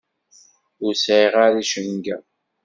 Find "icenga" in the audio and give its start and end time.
1.63-2.17